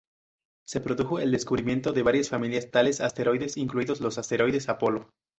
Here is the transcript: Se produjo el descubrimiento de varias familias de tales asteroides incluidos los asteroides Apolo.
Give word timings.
Se 0.65 0.81
produjo 0.81 1.19
el 1.19 1.29
descubrimiento 1.31 1.93
de 1.93 2.01
varias 2.01 2.29
familias 2.29 2.63
de 2.63 2.71
tales 2.71 3.01
asteroides 3.01 3.55
incluidos 3.55 4.01
los 4.01 4.17
asteroides 4.17 4.67
Apolo. 4.67 5.11